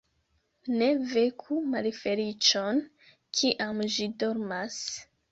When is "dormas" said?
4.25-4.79